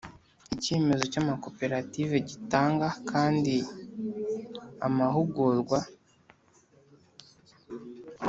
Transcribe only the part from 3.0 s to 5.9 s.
kandi amahugurwa